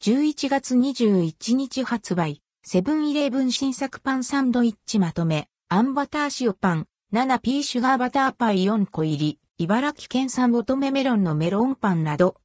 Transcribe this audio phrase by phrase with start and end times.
[0.00, 12.36] 11月21日発売、セブンイレブン新作パンサンドイッチまとめ、あんバター塩パン、7P シュガーバターパイ4個入り、茨城県産乙女メロンのメロンパンなど。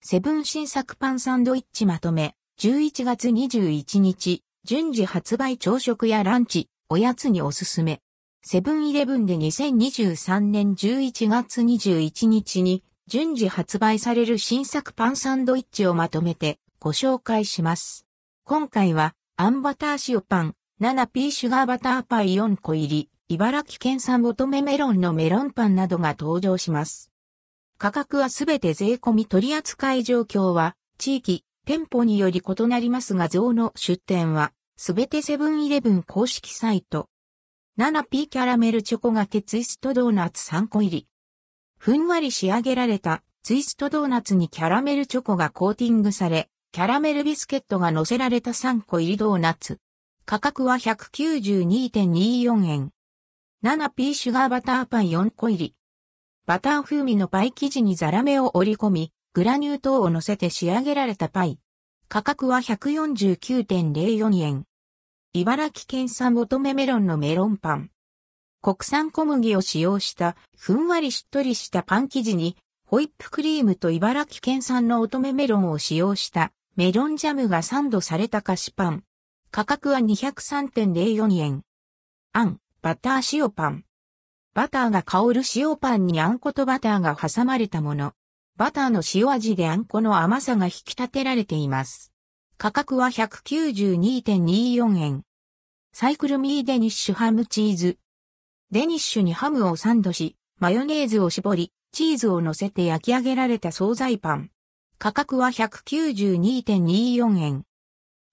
[0.00, 8.00] セブン新作パンサンドイッチまとめ、11月21日、順次発売朝食やランチ、おやつにおすすめ。
[8.42, 18.06] セブンイレブンで2023年11月21日に順次発売される新作パンサンドイッチをまとめてご紹介します。
[18.44, 27.10] 今回は、あんバター塩パン、7P シュガーバターパイ4個入り、茨城県産乙女メロンのメロンパンなどが登場します。
[27.78, 37.08] 価格はすべて税込み取扱い状況は、地域、店舗により異なりますが像の出店は、すべてセブンイレブン公式サイト。
[37.76, 41.06] 7P キャラメルチョコがけツイストドーナツ3個入り。
[41.82, 49.78] ふんわり仕上げられたツイストドーナツにキャラメルチョコがコーティングされ、キャラメルビスケットが乗せられた3個入りドーナツ。
[50.26, 52.90] 価格は192.24円。
[53.64, 55.74] 7P シュガーバターパイ4個入り。
[56.44, 61.58] バター風味のパイ生地にザラメを折り込み、グラニュー糖を乗せて仕上げられたパイ。
[62.10, 64.66] 価格は149.04円。
[65.32, 67.90] 茨城県産乙女メロンのメロンパン。
[68.62, 79.04] 国産小麦を使用したふんわりしっとりしたパン生地にホイップクリームと茨城県産の乙女メロンを使用したメロンジャムがサンドされた菓子パン。
[79.50, 81.62] 価格は203.04円。
[82.32, 83.84] あん、バター塩パン。
[84.54, 88.12] バターが香る塩パンにあんことバターが挟まれたもの。
[88.56, 92.12] バターの塩味であんこの甘さが引き立てられています。
[92.58, 95.22] 価格は192.24円。
[95.92, 97.98] サイクルミーデニッシュハムチーズ。
[98.72, 104.50] デニッシュにハムをサンドし、マヨネーズを絞り、チーズを乗せて焼き上げられた惣菜パン。
[104.96, 107.64] 価格は192.24円。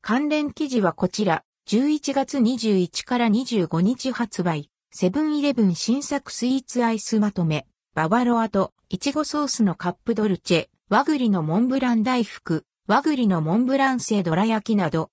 [0.03, 15.05] 関連記事はこちら、11月21から25日発売、セブンイレブン新作スイーツアイスまとめ、ババロアとイチゴソースのカップドルチェ、和栗のモンブラン大福、和栗のモンブラン製どら焼きなど、